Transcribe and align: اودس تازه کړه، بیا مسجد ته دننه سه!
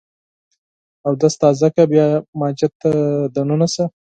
اودس 1.05 1.33
تازه 1.41 1.67
کړه، 1.73 1.85
بیا 1.91 2.07
مسجد 2.39 2.71
ته 2.81 2.89
دننه 3.35 3.67
سه! 3.73 3.83